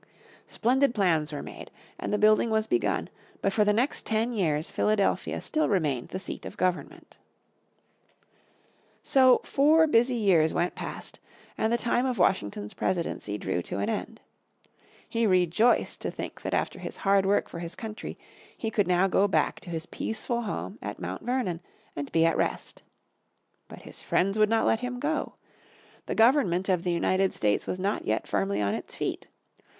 Splendid 0.47 0.95
plans 0.95 1.31
were 1.31 1.43
made, 1.43 1.69
and 1.99 2.11
the 2.11 2.17
building 2.17 2.49
was 2.49 2.65
begun, 2.65 3.07
but 3.39 3.53
for 3.53 3.63
the 3.63 3.71
next 3.71 4.03
ten 4.03 4.33
years 4.33 4.71
Philadelphia 4.71 5.39
still 5.39 5.69
remained 5.69 6.07
the 6.07 6.17
seat 6.19 6.43
of 6.43 6.57
government. 6.57 7.19
So 9.03 9.41
four 9.43 9.85
busy 9.85 10.15
years 10.15 10.55
went 10.55 10.73
past, 10.73 11.19
and 11.55 11.71
the 11.71 11.77
time 11.77 12.07
of 12.07 12.17
Washington's 12.17 12.73
presidency 12.73 13.37
drew 13.37 13.61
to 13.61 13.77
an 13.77 13.89
end. 13.89 14.21
He 15.07 15.27
rejoiced 15.27 16.01
to 16.01 16.09
think 16.09 16.41
that 16.41 16.55
after 16.55 16.79
his 16.79 16.97
hard 17.05 17.27
work 17.27 17.47
for 17.47 17.59
his 17.59 17.75
country 17.75 18.17
he 18.57 18.71
could 18.71 18.87
now 18.87 19.07
go 19.07 19.27
back 19.27 19.59
to 19.59 19.69
his 19.69 19.85
peaceful 19.85 20.41
home 20.41 20.79
at 20.81 20.97
Mount 20.99 21.21
Vernon, 21.21 21.61
and 21.95 22.11
be 22.11 22.25
at 22.25 22.35
rest. 22.35 22.81
But 23.67 23.83
his 23.83 24.01
friends 24.01 24.39
would 24.39 24.49
not 24.49 24.65
let 24.65 24.79
him 24.79 24.99
go. 24.99 25.35
The 26.07 26.15
government 26.15 26.69
of 26.69 26.83
the 26.83 26.91
United 26.91 27.35
States 27.35 27.67
was 27.67 27.77
not 27.77 28.07
yet 28.07 28.27
firmly 28.27 28.59
on 28.59 28.73
its 28.73 28.95
feet. 28.95 29.27